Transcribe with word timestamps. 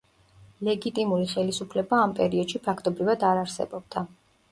ლეგიტიმური 0.67 1.27
ხელისუფლება 1.33 1.99
ამ 2.05 2.15
პერიოდში 2.21 2.61
ფაქტობრივად 2.69 3.27
არ 3.33 3.43
არსებობდა. 3.43 4.05